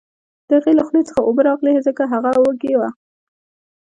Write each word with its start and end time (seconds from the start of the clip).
د 0.47 0.49
هغې 0.59 0.71
له 0.77 0.83
خولې 0.87 1.01
څخه 1.09 1.19
اوبه 1.23 1.41
راغلې 1.49 1.83
ځکه 1.87 2.03
هغه 2.13 2.29
وږې 2.43 2.73
وه 2.79 2.89